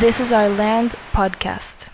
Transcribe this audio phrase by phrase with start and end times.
[0.00, 1.88] This is Our Land podcast.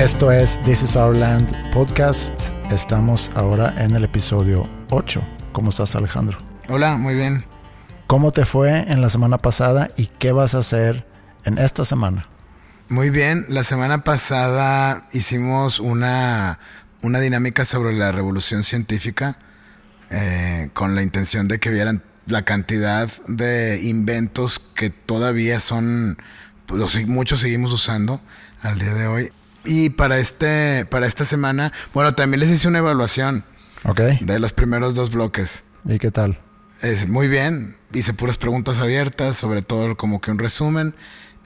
[0.00, 2.32] Esto es This is Our Land podcast.
[2.72, 5.22] Estamos ahora en el episodio 8.
[5.52, 6.38] ¿Cómo estás, Alejandro?
[6.68, 7.44] Hola, muy bien.
[8.08, 11.06] ¿Cómo te fue en la semana pasada y qué vas a hacer
[11.44, 12.24] en esta semana?
[12.92, 16.58] Muy bien, la semana pasada hicimos una,
[17.02, 19.38] una dinámica sobre la revolución científica
[20.10, 26.18] eh, con la intención de que vieran la cantidad de inventos que todavía son,
[26.68, 28.20] los, muchos seguimos usando
[28.62, 29.32] al día de hoy.
[29.64, 33.44] Y para, este, para esta semana, bueno, también les hice una evaluación
[33.84, 34.00] Ok.
[34.20, 35.64] de los primeros dos bloques.
[35.84, 36.38] ¿Y qué tal?
[36.82, 40.94] Es muy bien, hice puras preguntas abiertas, sobre todo como que un resumen.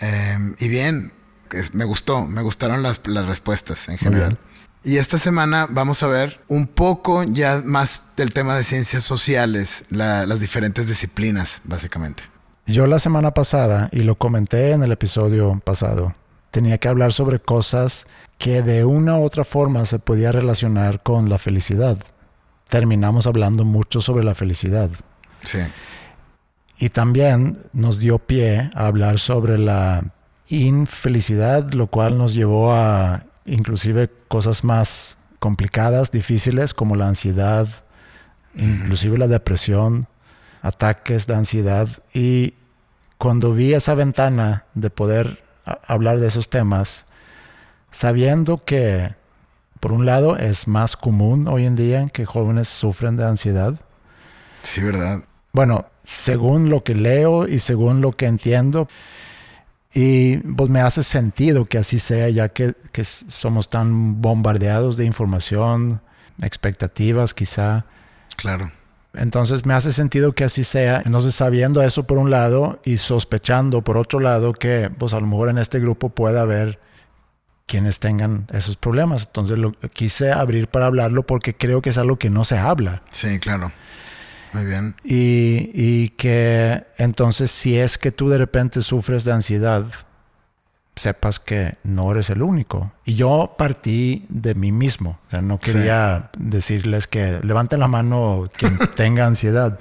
[0.01, 1.13] Eh, y bien,
[1.53, 4.39] es- me gustó, me gustaron las, las respuestas en general.
[4.87, 9.85] Y esta semana vamos a ver un poco ya más del tema de ciencias sociales,
[9.91, 12.23] la- las diferentes disciplinas, básicamente.
[12.67, 16.15] Yo la semana pasada, y lo comenté en el episodio pasado,
[16.53, 18.07] tenía que hablar sobre cosas
[18.39, 21.99] que de una u otra forma se podía relacionar con la felicidad.
[22.69, 24.89] Terminamos hablando mucho sobre la felicidad.
[25.43, 25.59] Sí,
[26.79, 30.05] Y también nos dio pie a hablar sobre la
[30.49, 37.69] infelicidad, lo cual nos llevó a inclusive cosas más complicadas, difíciles, como la ansiedad,
[38.55, 40.09] inclusive la depresión,
[40.63, 41.89] ataques de ansiedad.
[42.15, 42.55] Y
[43.19, 45.43] cuando vi esa ventana de poder
[45.87, 47.07] hablar de esos temas,
[47.91, 49.15] sabiendo que,
[49.81, 53.75] por un lado, es más común hoy en día que jóvenes sufren de ansiedad,
[54.63, 55.23] sí, ¿verdad?
[55.53, 58.89] bueno, según lo que leo y según lo que entiendo,
[59.99, 65.07] y pues me hace sentido que así sea, ya que, que somos tan bombardeados de
[65.07, 66.03] información,
[66.43, 67.87] expectativas quizá.
[68.37, 68.71] Claro.
[69.15, 71.03] Entonces me hace sentido que así sea.
[71.07, 75.27] Entonces sabiendo eso por un lado y sospechando por otro lado que pues a lo
[75.27, 76.79] mejor en este grupo pueda haber
[77.65, 79.25] quienes tengan esos problemas.
[79.29, 83.03] Entonces lo quise abrir para hablarlo porque creo que es algo que no se habla.
[83.11, 83.73] Sí, claro.
[84.57, 84.95] Muy bien.
[85.05, 89.85] Y, y que entonces si es que tú de repente sufres de ansiedad,
[90.97, 92.91] sepas que no eres el único.
[93.05, 95.19] Y yo partí de mí mismo.
[95.27, 99.79] O sea, no quería decirles que levanten la mano quien tenga ansiedad,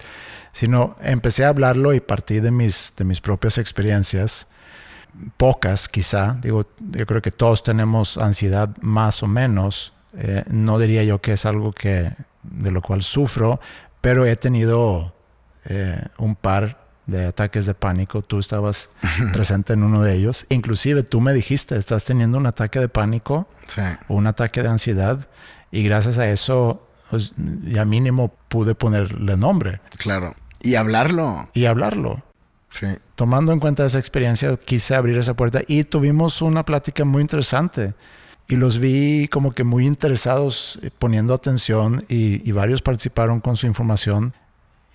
[0.51, 4.47] sino empecé a hablarlo y partí de mis, de mis propias experiencias.
[5.37, 6.37] Pocas quizá.
[6.41, 9.93] Digo, yo creo que todos tenemos ansiedad más o menos.
[10.17, 12.11] Eh, no diría yo que es algo que
[12.43, 13.59] de lo cual sufro,
[14.05, 15.15] pero he tenido
[15.65, 16.77] eh, un par
[17.07, 18.21] de ataques de pánico.
[18.21, 18.89] Tú estabas
[19.33, 20.45] presente en uno de ellos.
[20.49, 24.69] Inclusive tú me dijiste, estás teniendo un ataque de pánico Sí, o un ataque de
[24.69, 25.27] ansiedad
[25.71, 27.33] y gracias a eso pues,
[27.63, 30.35] ya mínimo pude ponerle nombre claro.
[30.61, 31.49] Y hablarlo.
[31.53, 32.21] y hablarlo.
[32.69, 32.85] Sí,
[33.15, 37.95] Tomando en cuenta esa experiencia, quise abrir esa puerta y tuvimos una plática muy interesante.
[38.47, 43.57] Y los vi como que muy interesados, eh, poniendo atención y, y varios participaron con
[43.57, 44.33] su información.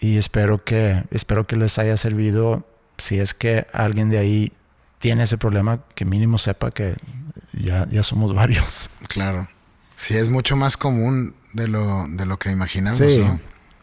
[0.01, 2.65] Y espero que, espero que les haya servido.
[2.97, 4.53] Si es que alguien de ahí
[4.99, 6.97] tiene ese problema, que mínimo sepa que
[7.53, 8.91] ya, ya somos varios.
[9.09, 9.49] claro.
[9.97, 12.97] Sí, es mucho más común de lo, de lo que imaginamos.
[12.97, 13.19] Sí.
[13.19, 13.39] ¿no?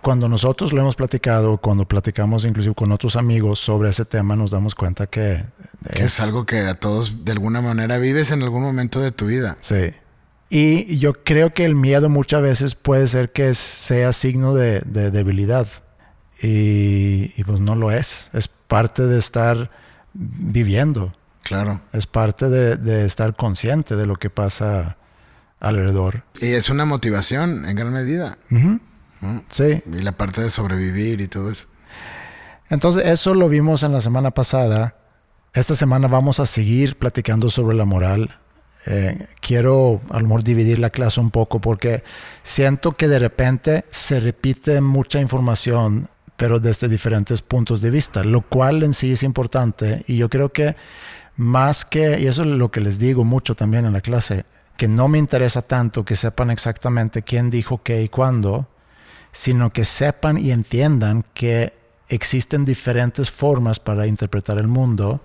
[0.07, 4.51] Cuando nosotros lo hemos platicado, cuando platicamos inclusive con otros amigos sobre ese tema, nos
[4.51, 5.43] damos cuenta que,
[5.93, 9.25] Que es algo que a todos de alguna manera vives en algún momento de tu
[9.25, 9.57] vida.
[9.59, 9.91] Sí.
[10.49, 15.11] Y yo creo que el miedo muchas veces puede ser que sea signo de, de
[15.11, 15.67] debilidad.
[16.41, 18.29] Y, y pues no lo es.
[18.31, 19.71] Es parte de estar
[20.13, 21.13] viviendo.
[21.43, 21.81] Claro.
[21.91, 24.95] Es parte de, de estar consciente de lo que pasa
[25.59, 26.23] alrededor.
[26.39, 28.37] Y es una motivación en gran medida.
[28.49, 28.79] Ujú.
[29.21, 29.43] ¿No?
[29.49, 29.81] Sí.
[29.85, 31.67] Y la parte de sobrevivir y todo eso.
[32.69, 34.95] Entonces eso lo vimos en la semana pasada.
[35.53, 38.37] Esta semana vamos a seguir platicando sobre la moral.
[38.85, 42.03] Eh, quiero a lo mejor dividir la clase un poco porque
[42.43, 48.41] siento que de repente se repite mucha información, pero desde diferentes puntos de vista, lo
[48.41, 50.03] cual en sí es importante.
[50.07, 50.75] Y yo creo que
[51.35, 54.45] más que, y eso es lo que les digo mucho también en la clase,
[54.77, 58.67] que no me interesa tanto que sepan exactamente quién dijo qué y cuándo,
[59.37, 61.71] sino que sepan y entiendan que
[62.09, 65.21] existen diferentes formas para interpretar el mundo,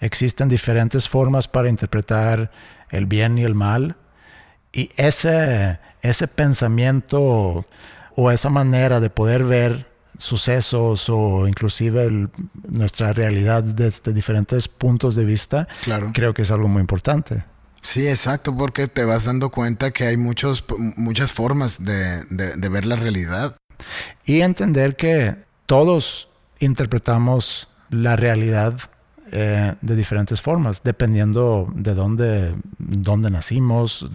[0.00, 2.50] existen diferentes formas para interpretar
[2.90, 3.94] el bien y el mal,
[4.72, 7.64] y ese, ese pensamiento
[8.16, 9.86] o esa manera de poder ver
[10.18, 12.30] sucesos o inclusive el-
[12.72, 16.10] nuestra realidad desde diferentes puntos de vista, Claro.
[16.12, 17.44] creo que es algo muy importante.
[17.84, 20.64] Sí, exacto, porque te vas dando cuenta que hay muchos,
[20.96, 23.56] muchas formas de, de ver la realidad.
[24.24, 25.36] Y entender que
[25.66, 26.28] todos
[26.58, 28.74] interpretamos la realidad
[29.32, 34.06] eh, de diferentes formas, dependiendo de dónde, dónde nacimos,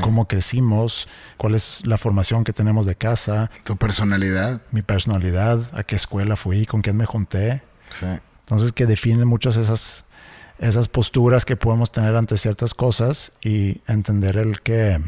[0.00, 3.50] cómo crecimos, cuál es la formación que tenemos de casa.
[3.64, 4.62] Tu personalidad.
[4.70, 7.62] Mi personalidad, a qué escuela fui, con quién me junté.
[8.40, 10.04] Entonces que definen muchas esas,
[10.62, 14.98] esas posturas que podemos tener ante ciertas cosas y entender el que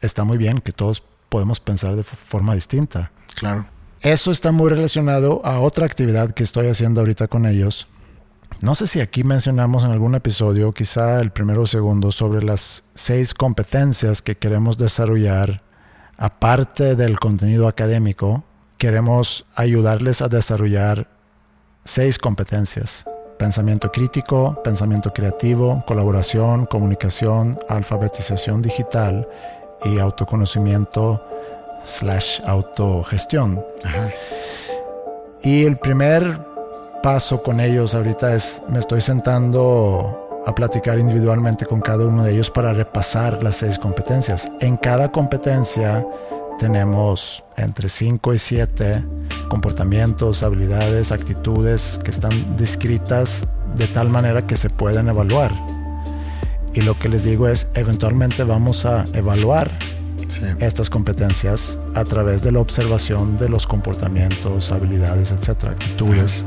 [0.00, 3.10] está muy bien, que todos podemos pensar de forma distinta.
[3.34, 3.66] Claro.
[4.00, 7.88] Eso está muy relacionado a otra actividad que estoy haciendo ahorita con ellos,
[8.60, 12.84] no sé si aquí mencionamos en algún episodio, quizá el primero o segundo, sobre las
[12.94, 15.62] seis competencias que queremos desarrollar
[16.16, 18.42] aparte del contenido académico.
[18.76, 21.08] Queremos ayudarles a desarrollar
[21.84, 23.04] seis competencias.
[23.38, 29.28] Pensamiento crítico, pensamiento creativo, colaboración, comunicación, alfabetización digital
[29.84, 31.24] y autoconocimiento
[31.84, 33.64] slash autogestión.
[35.42, 36.40] Y el primer
[37.00, 42.32] paso con ellos ahorita es, me estoy sentando a platicar individualmente con cada uno de
[42.32, 44.50] ellos para repasar las seis competencias.
[44.60, 46.04] En cada competencia
[46.58, 49.04] tenemos entre 5 y 7
[49.48, 53.46] comportamientos, habilidades, actitudes que están descritas
[53.76, 55.52] de tal manera que se pueden evaluar.
[56.74, 59.70] Y lo que les digo es, eventualmente vamos a evaluar
[60.60, 66.44] estas competencias a través de la observación de los comportamientos, habilidades, etcétera, actitudes.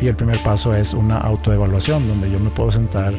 [0.00, 3.14] Y el primer paso es una autoevaluación, donde yo me puedo sentar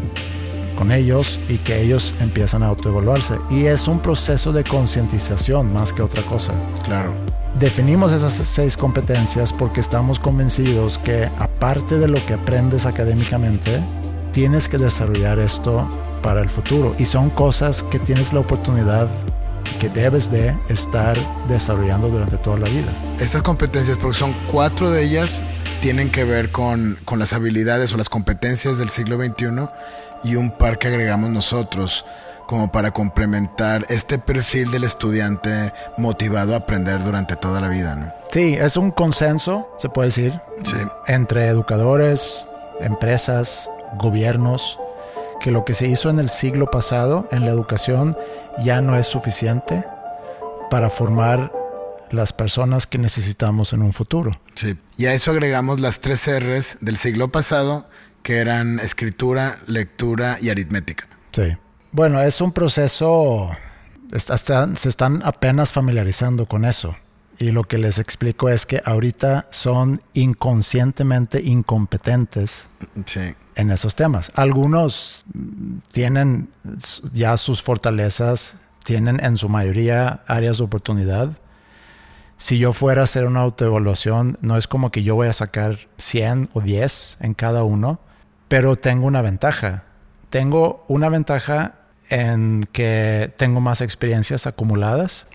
[0.84, 3.40] con ellos y que ellos empiezan a autoevaluarse.
[3.50, 6.52] Y es un proceso de concientización más que otra cosa.
[6.84, 7.16] Claro.
[7.58, 13.82] Definimos esas seis competencias porque estamos convencidos que aparte de lo que aprendes académicamente,
[14.34, 15.88] tienes que desarrollar esto
[16.22, 16.94] para el futuro.
[17.00, 19.08] Y son cosas que tienes la oportunidad
[19.80, 22.94] que debes de estar desarrollando durante toda la vida.
[23.22, 25.44] Estas competencias, porque son cuatro de ellas,
[25.84, 29.68] tienen que ver con, las habilidades o las competencias del siglo XXI
[30.24, 32.06] y un par que agregamos nosotros
[32.48, 37.96] como para complementar este perfil del estudiante motivado a aprender durante toda la vida.
[37.96, 38.14] ¿no?
[38.32, 40.40] Sí, es un consenso, se puede decir,
[41.08, 42.48] entre educadores,
[42.80, 44.80] empresas, gobiernos,
[45.40, 48.18] que lo que se hizo en el siglo pasado en la educación
[48.64, 49.84] ya no es suficiente
[50.70, 51.52] para formar
[52.12, 54.40] las personas que necesitamos en un futuro.
[54.56, 57.88] Sí, y a eso agregamos las tres R's del siglo pasado,
[58.24, 61.08] que eran escritura, lectura y aritmética.
[61.32, 61.56] Sí.
[61.92, 63.50] Bueno, es un proceso,
[64.12, 66.96] se están apenas familiarizando con eso.
[67.40, 72.70] Y lo que les explico es que ahorita son inconscientemente incompetentes
[73.56, 74.32] en esos temas.
[74.36, 75.26] Algunos
[75.92, 76.50] tienen
[77.12, 81.38] ya sus fortalezas, tienen en su mayoría áreas de oportunidad,
[82.44, 85.80] si yo fuera a hacer una autoevaluación, no es como que yo voy a sacar
[85.98, 88.02] 100 o 10 en cada uno,
[88.54, 89.84] pero tengo una ventaja.
[90.30, 91.74] Tengo una ventaja
[92.10, 95.26] en que tengo más experiencias acumuladas.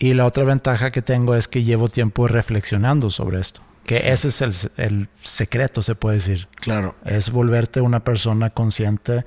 [0.00, 3.60] Y la otra ventaja que tengo es que llevo tiempo reflexionando sobre esto.
[3.86, 6.48] Que ese es el, el, secreto, se puede decir.
[6.56, 6.96] Claro.
[7.04, 9.24] Es volverte una persona consciente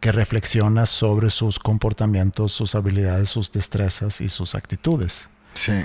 [0.00, 5.28] que reflexiona sobre sus comportamientos, sus habilidades, sus destrezas y sus actitudes.
[5.52, 5.84] Sí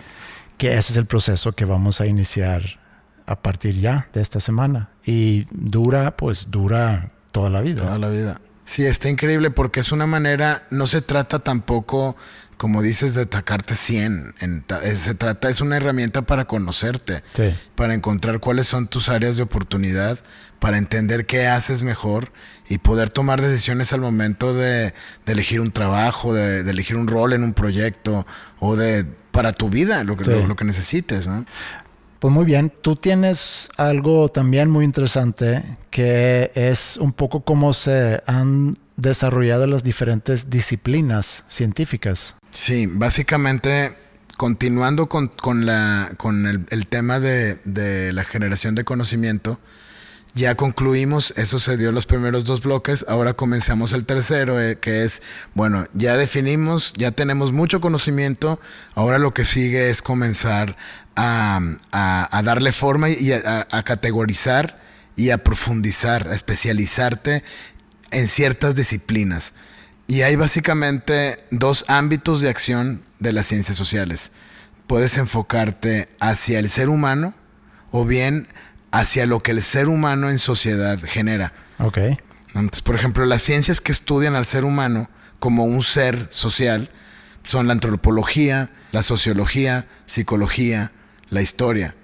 [0.61, 2.79] que ese es el proceso que vamos a iniciar
[3.31, 4.89] a partir ya de esta semana.
[5.05, 7.83] Y dura, pues dura toda la vida.
[7.83, 8.41] Toda la vida.
[8.63, 12.15] Sí, está increíble porque es una manera, no se trata tampoco,
[12.57, 14.35] como dices, de atacarte 100.
[14.95, 17.23] se trata, es una herramienta para conocerte,
[17.75, 20.19] para encontrar cuáles son tus áreas de oportunidad,
[20.59, 22.31] para entender qué haces mejor
[22.69, 24.93] y poder tomar decisiones al momento de,
[25.25, 28.27] elegir un trabajo, de, elegir un rol en un proyecto
[28.59, 31.45] o de para tu vida, lo que, lo, que necesites, ¿no?
[32.21, 38.21] Pues muy bien, tú tienes algo también muy interesante que es un poco cómo se
[38.27, 42.35] han desarrollado las diferentes disciplinas científicas.
[42.51, 43.97] Sí, básicamente
[44.37, 45.31] continuando con,
[45.65, 49.59] la, con el, tema de, de, la generación de conocimiento,
[50.33, 55.03] ya concluimos, eso se dio los primeros dos bloques, ahora comenzamos el tercero, eh, que
[55.03, 55.21] es,
[55.53, 58.59] bueno, ya definimos, ya tenemos mucho conocimiento,
[58.95, 60.77] ahora lo que sigue es comenzar
[61.15, 61.59] a,
[62.43, 64.79] darle forma y a, a, categorizar
[65.17, 67.43] y a profundizar, a especializarte
[68.11, 69.53] en ciertas disciplinas.
[70.07, 74.31] Y hay básicamente dos ámbitos de acción de las ciencias sociales.
[74.87, 77.33] Puedes enfocarte hacia el ser humano
[77.91, 78.47] o bien
[78.91, 81.53] hacia lo que el ser humano en sociedad genera.
[81.79, 81.97] Ok.
[82.53, 86.89] Entonces, por ejemplo, las ciencias que estudian al ser humano como un ser social
[87.43, 90.91] son la antropología, la sociología, psicología,
[91.29, 91.95] la historia.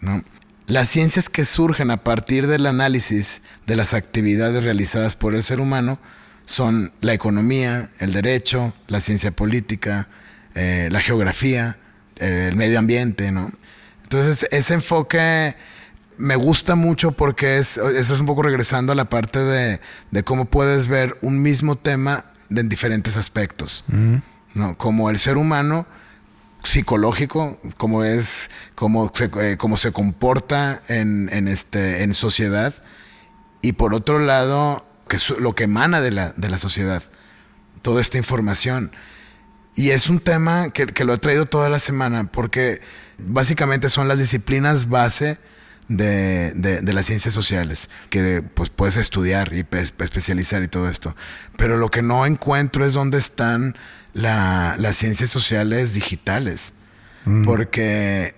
[0.00, 0.24] ¿no?
[0.66, 5.60] Las ciencias que surgen a partir del análisis de las actividades realizadas por el ser
[5.60, 5.98] humano
[6.46, 10.08] son la economía, el derecho, la ciencia política,
[10.54, 11.78] eh, la geografía,
[12.16, 13.52] eh, el medio ambiente, ¿no?
[14.02, 15.54] Entonces, ese enfoque
[16.20, 20.22] me gusta mucho porque es, eso es un poco regresando a la parte de, de
[20.22, 23.84] cómo puedes ver un mismo tema en diferentes aspectos,
[24.54, 24.76] ¿no?
[24.76, 25.86] Como el ser humano
[26.62, 32.74] psicológico, como es, cómo se, eh, se comporta en, en, este, en sociedad,
[33.62, 37.02] y por otro lado, que es lo que emana de la, de la sociedad,
[37.82, 38.92] toda esta información.
[39.74, 42.82] Y es un tema que, que, lo he traído toda la semana, porque
[43.16, 45.38] básicamente son las disciplinas base
[45.90, 51.16] de, de, de las ciencias sociales, que pues puedes estudiar y especializar y todo esto.
[51.56, 53.76] Pero lo que no encuentro es dónde están
[54.12, 56.74] la, las ciencias sociales digitales,
[57.24, 57.44] mm.
[57.44, 58.36] porque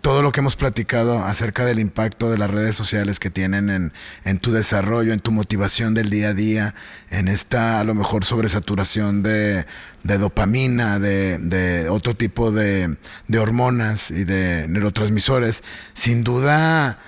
[0.00, 3.92] todo lo que hemos platicado acerca del impacto de las redes sociales que tienen en,
[4.24, 6.74] en, tu desarrollo, en tu motivación del día a día,
[7.10, 9.66] en esta a lo mejor sobresaturación de,
[10.02, 12.96] de dopamina, de, de, otro tipo de,
[13.28, 16.98] de, hormonas y de neurotransmisores, sin duda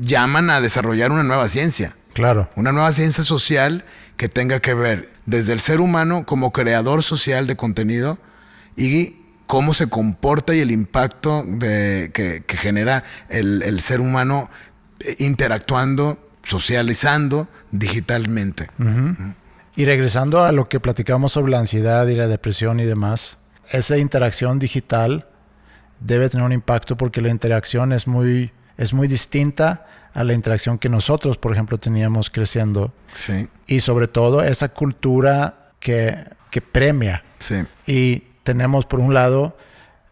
[0.00, 1.94] llaman a desarrollar una nueva ciencia.
[2.12, 2.50] Claro.
[2.56, 3.84] Una nueva ciencia social
[4.16, 8.18] que tenga que ver desde el ser humano como creador social de contenido
[8.76, 14.50] y cómo se comporta y el impacto de, que, genera el, ser humano
[15.00, 18.68] eh, interactuando, socializando digitalmente.
[19.76, 23.38] Y regresando a lo que platicamos sobre la ansiedad y la depresión y demás,
[23.70, 25.26] esa interacción digital
[26.00, 30.78] debe tener un impacto porque la interacción es muy, es muy distinta a la interacción
[30.78, 32.92] que nosotros, por ejemplo, teníamos creciendo.
[33.14, 33.48] Sí.
[33.66, 36.16] Y sobre todo esa cultura que,
[36.50, 37.24] que premia.
[37.38, 37.64] Sí.
[37.86, 39.56] Y tenemos por un lado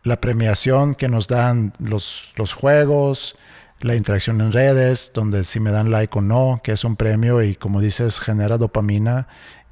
[0.03, 3.37] la premiación que nos dan los, los juegos,
[3.81, 7.43] la interacción en redes, donde si me dan like o no, que es un premio
[7.43, 9.29] y como dices, genera dopamina,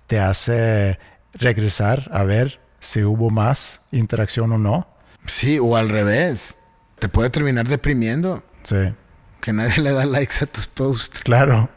[0.06, 0.98] te hace
[1.34, 4.88] regresar a ver si hubo más interacción o no.
[5.26, 6.56] Sí, o al revés.
[6.98, 8.42] Te puede terminar deprimiendo.
[8.62, 8.94] Sí.
[9.40, 11.20] Que nadie le da likes a tus posts.
[11.20, 11.68] Claro.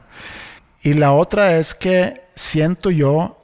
[0.83, 3.37] Y la otra es que siento yo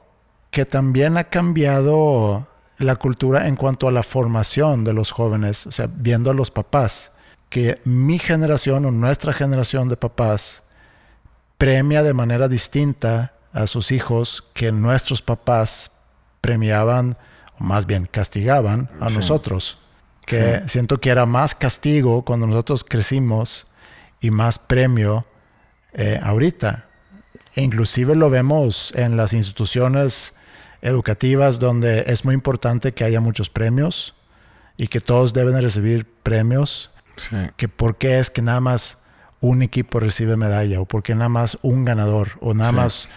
[0.50, 5.72] que también ha cambiado la cultura en cuanto a la formación de los jóvenes, o
[5.72, 7.12] sea, viendo a los papás,
[7.48, 10.64] que mi generación o nuestra generación de papás
[11.56, 15.92] premia de manera distinta a sus hijos que nuestros papás
[16.40, 17.16] premiaban,
[17.58, 19.78] o más bien castigaban a nosotros.
[20.24, 23.66] Que siento que era más castigo cuando nosotros crecimos
[24.20, 25.26] y más premio
[25.94, 26.84] eh, ahorita.
[27.54, 30.34] E inclusive lo vemos en las instituciones
[30.82, 34.14] educativas donde es muy importante que haya muchos premios
[34.76, 36.90] y que todos deben recibir premios.
[37.56, 38.98] Que por qué es que nada más
[39.40, 43.08] un equipo recibe medalla o por qué nada más un ganador o nada más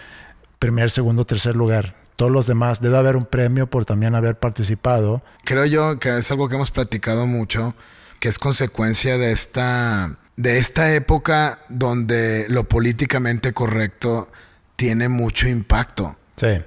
[0.58, 1.96] primer, segundo, tercer lugar.
[2.16, 5.22] Todos los demás debe haber un premio por también haber participado.
[5.44, 7.74] Creo yo que es algo que hemos platicado mucho,
[8.20, 14.28] que es consecuencia de esta de esta época donde lo políticamente correcto
[14.76, 16.16] tiene mucho impacto.
[16.36, 16.62] Sí.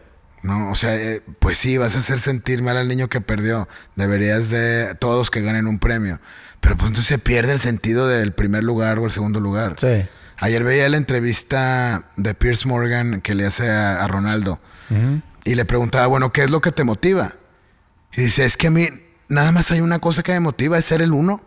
[0.46, 0.70] ¿No?
[0.70, 3.68] O sea, eh, pues sí, vas a hacer sentir mal al niño que perdió.
[3.96, 6.20] Deberías de todos que ganen un premio.
[6.62, 9.76] Pero pues entonces se pierde el sentido del primer lugar o el segundo lugar.
[9.78, 10.06] Sí.
[10.38, 14.60] Ayer veía la entrevista de Pierce Morgan que le hace a, Ronaldo.
[15.44, 17.34] Y le preguntaba, bueno, ¿qué es lo que te motiva?
[18.14, 18.88] Y dice, es que a mí
[19.28, 21.44] nada más hay una cosa que me motiva, es ser el uno.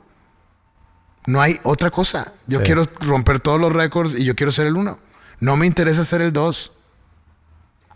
[1.26, 2.32] No hay otra cosa.
[2.46, 4.98] Yo quiero romper todos los récords y yo quiero ser el uno.
[5.40, 6.72] No me interesa ser el dos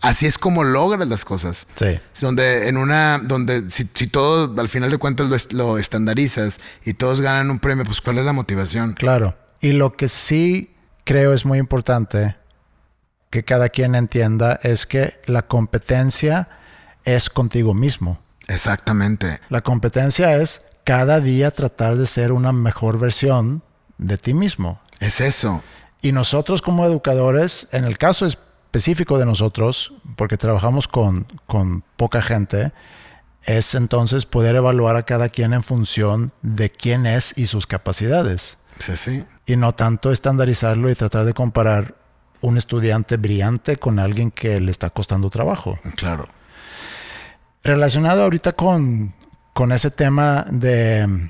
[0.03, 1.65] así es como logras las cosas.
[1.75, 1.99] Sí.
[2.21, 7.21] Donde en una, donde si, si todo al final de cuentas lo, estandarizas y todos
[7.21, 8.93] ganan un premio, pues ¿cuál es la motivación?
[8.93, 9.35] Claro.
[9.61, 12.35] Y lo que sí creo es muy importante
[13.29, 16.49] que cada quien entienda es que la competencia
[17.05, 18.21] es contigo mismo.
[18.47, 19.39] Exactamente.
[19.49, 23.63] La competencia es cada día tratar de ser una mejor versión
[23.97, 24.81] de ti mismo.
[24.99, 25.63] Es eso.
[26.01, 28.37] Y nosotros como educadores, en el caso es
[28.73, 32.71] específico de nosotros, porque trabajamos con, con poca gente,
[33.45, 38.57] es entonces poder evaluar a cada quien en función de quién es y sus capacidades.
[38.79, 39.25] Sí, sí.
[39.45, 41.93] Y no tanto estandarizarlo y tratar de comparar
[42.41, 45.77] un estudiante brillante con alguien que le está costando trabajo.
[45.95, 46.27] Claro.
[47.63, 49.13] Relacionado ahorita con,
[49.53, 51.29] con ese tema de,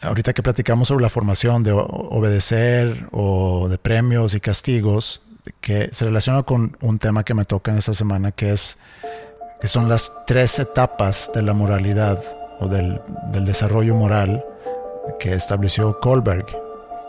[0.00, 5.20] ahorita que platicamos sobre la formación de obedecer o de premios y castigos,
[5.60, 8.78] que se relaciona con un tema que me toca en esta semana, que es
[9.60, 12.22] que son las tres etapas de la moralidad
[12.60, 13.00] o del,
[13.32, 14.44] del desarrollo moral
[15.18, 16.46] que estableció Kohlberg,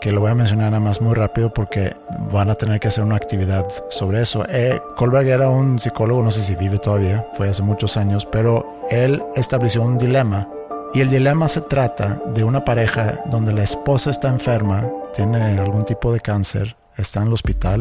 [0.00, 1.94] que lo voy a mencionar nada más muy rápido porque
[2.32, 4.44] van a tener que hacer una actividad sobre eso.
[4.48, 8.80] Eh, Kohlberg era un psicólogo, no sé si vive todavía, fue hace muchos años, pero
[8.90, 10.48] él estableció un dilema.
[10.92, 15.84] Y el dilema se trata de una pareja donde la esposa está enferma, tiene algún
[15.84, 17.80] tipo de cáncer, está en el hospital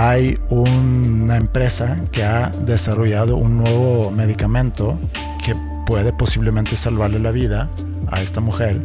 [0.00, 4.96] hay una empresa que ha desarrollado un nuevo medicamento
[5.44, 5.54] que
[5.86, 7.68] puede posiblemente salvarle la vida
[8.06, 8.80] a esta mujer.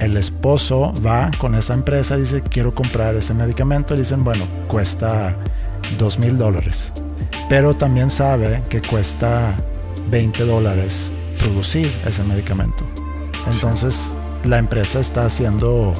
[0.00, 3.92] El esposo va con esa empresa y dice, quiero comprar ese medicamento.
[3.92, 5.36] Y dicen, bueno, cuesta
[5.98, 6.94] dos mil dólares.
[7.50, 9.52] Pero también sabe que cuesta
[10.10, 12.86] 20 dólares producir ese medicamento.
[13.46, 15.92] Entonces la empresa está haciendo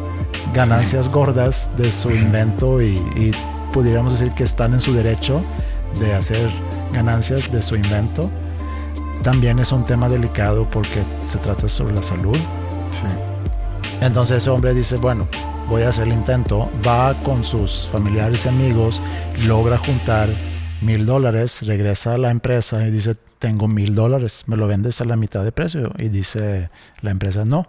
[0.55, 3.33] ganancias gordas de su invento y, y
[3.73, 5.45] pudiéramos decir que están en su derecho
[5.99, 6.51] de hacer
[6.93, 8.31] ganancias de su invento.
[9.23, 12.39] También es un tema delicado porque se trata sobre la salud.
[14.01, 15.27] Entonces ese hombre dice, bueno,
[15.69, 19.03] voy a hacer el intento, va con sus familiares y amigos,
[19.45, 20.29] logra juntar
[20.81, 25.05] mil dólares, regresa a la empresa y dice, tengo mil dólares, me lo vendes a
[25.05, 25.93] la mitad de precio.
[25.99, 26.71] Y dice
[27.01, 27.67] la empresa, no,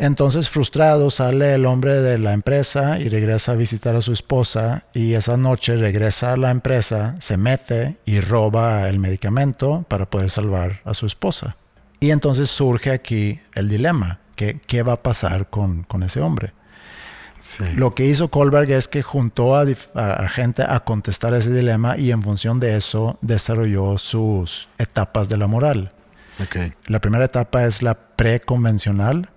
[0.00, 4.84] entonces, frustrado, sale el hombre de la empresa y regresa a visitar a su esposa
[4.94, 10.30] y esa noche regresa a la empresa, se mete y roba el medicamento para poder
[10.30, 11.56] salvar a su esposa.
[12.00, 16.54] Y entonces surge aquí el dilema, ¿qué, va a pasar con, ese hombre?
[17.76, 19.66] Lo que hizo Kohlberg es que juntó a,
[20.28, 25.46] gente a contestar ese dilema y en función de eso desarrolló sus etapas de la
[25.46, 25.92] moral.
[26.86, 29.28] La primera etapa es la preconvencional,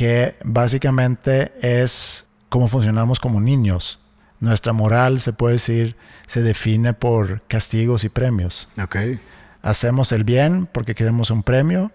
[0.00, 3.98] que básicamente es cómo funcionamos como niños.
[4.38, 5.94] Nuestra moral, se puede decir,
[6.26, 8.70] se define por castigos y premios.
[8.82, 9.20] Okay.
[9.60, 11.92] Hacemos el bien porque queremos un premio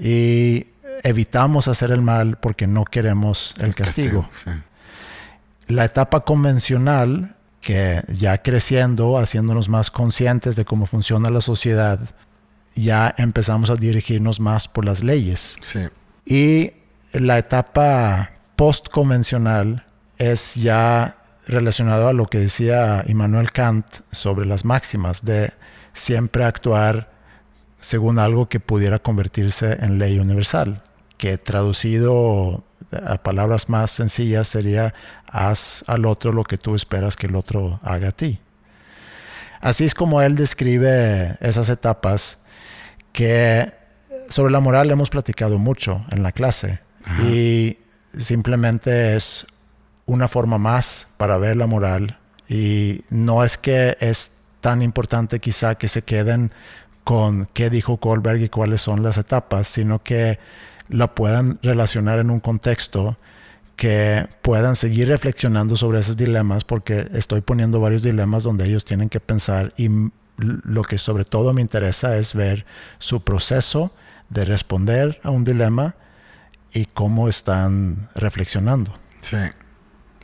[0.00, 0.68] y
[1.02, 4.26] evitamos hacer el mal porque no queremos el, castigo.
[5.68, 12.00] La etapa convencional, que ya creciendo, haciéndonos más conscientes de cómo funciona la sociedad,
[12.74, 15.58] ya empezamos a dirigirnos más por las leyes.
[15.60, 15.80] Sí.
[16.24, 16.79] Y
[17.12, 19.84] la etapa post-convencional
[20.18, 25.52] es ya relacionado a lo que decía Immanuel Kant sobre las máximas de
[25.92, 27.10] siempre actuar
[27.80, 30.82] según algo que pudiera convertirse en ley universal,
[31.16, 34.94] que traducido a palabras más sencillas sería
[35.26, 38.40] haz al otro lo que tú esperas que el otro haga a ti.
[39.60, 42.38] Así es como él describe esas etapas
[43.12, 43.72] que
[44.28, 46.80] sobre la moral hemos platicado mucho en la clase
[47.26, 47.78] y
[48.16, 49.46] simplemente es
[50.06, 52.18] una forma más para ver la moral.
[52.48, 56.52] Y no es que es tan importante quizá que se queden
[57.04, 60.38] con qué dijo Kohlberg y cuáles son las etapas, sino que
[60.88, 63.16] la puedan relacionar en un contexto
[63.76, 69.08] que puedan seguir reflexionando sobre esos dilemas, porque estoy poniendo varios dilemas donde ellos tienen
[69.08, 69.88] que pensar y
[70.36, 72.66] lo que sobre todo me interesa es ver
[72.98, 73.92] su proceso
[74.28, 75.94] de responder a un dilema
[76.72, 78.92] y cómo están reflexionando.
[79.20, 79.36] Sí,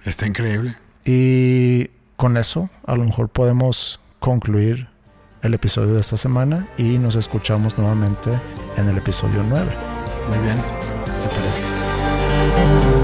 [0.04, 0.76] está increíble.
[1.04, 4.88] Y con eso a lo mejor podemos concluir
[5.42, 8.30] el episodio de esta semana y nos escuchamos nuevamente
[8.76, 9.66] en el episodio 9.
[10.28, 12.95] Muy bien, me parece.